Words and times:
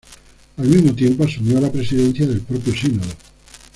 Al 0.57 0.65
mismo 0.67 0.95
tiempo 0.95 1.25
asumió 1.25 1.61
la 1.61 1.71
presidencia 1.71 2.25
del 2.25 2.41
propio 2.41 2.73
sínodo. 2.73 3.11